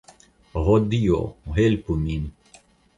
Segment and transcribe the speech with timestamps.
[0.63, 1.21] Ho Dio,
[1.61, 2.29] helpu min!